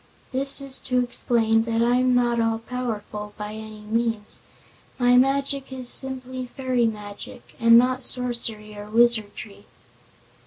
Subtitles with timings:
[0.31, 4.41] This is to explain that I'm not all powerful, by any means.
[4.97, 9.67] My magic is simply fairy magic, and not sorcery or wizardry."